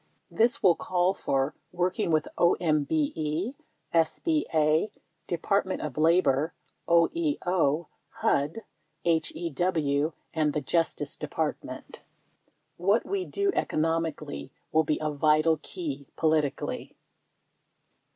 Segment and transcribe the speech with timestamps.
[0.31, 3.53] This will call for working with OMBE,
[3.93, 4.89] SBA,
[5.27, 6.55] Department of La bor,
[6.89, 8.61] OEO, HUD,
[9.03, 12.01] HEW and the Justice Department.
[12.77, 16.95] What we do economically will be a vital key politically.